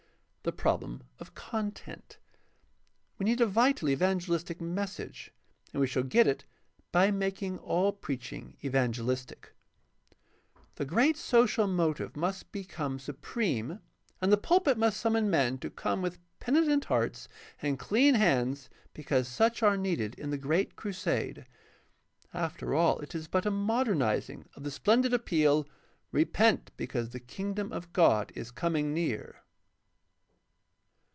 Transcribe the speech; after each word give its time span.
The 0.43 0.51
problem 0.51 1.03
of 1.19 1.35
content.— 1.35 2.17
We 3.19 3.25
need 3.25 3.41
a 3.41 3.45
vital 3.45 3.89
evangelistic 3.89 4.59
message, 4.59 5.29
and 5.71 5.79
we 5.79 5.85
shall 5.85 6.01
get 6.01 6.25
it 6.25 6.45
by 6.91 7.11
making 7.11 7.59
all 7.59 7.93
preaching 7.93 8.57
evangelis 8.63 9.23
tic. 9.23 9.53
The 10.77 10.85
great 10.85 11.15
social 11.15 11.67
motive 11.67 12.15
must 12.17 12.51
become 12.51 12.97
supreme 12.97 13.81
and 14.19 14.31
the 14.31 14.35
pulpit 14.37 14.79
must 14.79 14.99
summon 14.99 15.29
men 15.29 15.59
to 15.59 15.69
come 15.69 16.01
with 16.01 16.17
penitent 16.39 16.85
hearts 16.85 17.27
and 17.61 17.77
clean 17.77 18.15
hands 18.15 18.67
because 18.95 19.27
such 19.27 19.61
are 19.61 19.77
needed 19.77 20.15
in 20.15 20.31
the 20.31 20.39
great 20.39 20.75
crusade. 20.75 21.45
After 22.33 22.73
all 22.73 22.97
it 23.01 23.13
is 23.13 23.27
but 23.27 23.45
a 23.45 23.51
modernizing 23.51 24.47
of 24.55 24.63
the 24.63 24.71
splendid 24.71 25.13
appeal, 25.13 25.67
"Repent 26.11 26.71
because 26.77 27.11
the 27.11 27.19
Kingdom 27.19 27.71
of 27.71 27.93
God 27.93 28.31
is 28.33 28.49
coming 28.49 28.91
near." 28.91 29.35